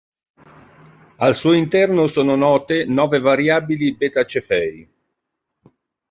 [1.19, 4.91] Al suo interno sono note nove variabili Beta Cephei.